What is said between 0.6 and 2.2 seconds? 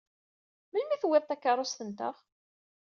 Melmi i tewwiḍ takeṛṛust-nteɣ?